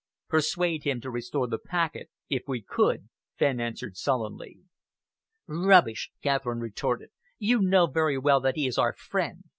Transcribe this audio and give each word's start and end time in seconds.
"Persuade 0.29 0.83
him 0.83 0.99
to 1.01 1.11
restore 1.11 1.45
the 1.45 1.59
packet, 1.59 2.09
if 2.27 2.47
we 2.47 2.59
could," 2.59 3.09
Fenn 3.37 3.59
answered 3.59 3.97
sullenly. 3.97 4.61
"Rubbish!" 5.45 6.09
Catherine 6.23 6.59
retorted. 6.59 7.11
"You 7.37 7.61
know 7.61 7.85
very 7.85 8.17
well 8.17 8.39
that 8.39 8.55
he 8.55 8.65
is 8.65 8.79
our 8.79 8.93
friend. 8.93 9.43